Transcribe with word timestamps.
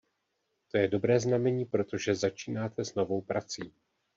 To 0.71 0.77
je 0.77 0.87
dobré 0.87 1.19
znamení, 1.19 1.65
protože 1.65 2.15
začínáte 2.15 2.85
s 2.85 2.95
novou 2.95 3.21
prací. 3.21 3.73